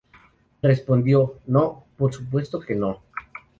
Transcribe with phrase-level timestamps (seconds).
[0.63, 3.03] Respondió: "No, por supuesto que no.